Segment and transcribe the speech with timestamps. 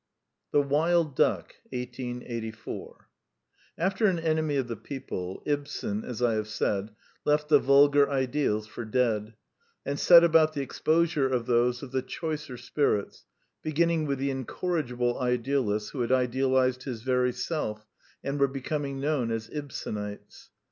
[0.51, 3.07] The Wild Duck 1884
[3.77, 8.65] After An Enemy of the People, Ibsen, as I have said, left the vulgar ideals
[8.65, 9.35] for dead,
[9.85, 13.25] and set about the exposure of those of the choicer spirits,
[13.61, 17.85] beginning with the incorrigible idealists who had idealized his very self,
[18.23, 20.49] and were becoming known as Ibsenites.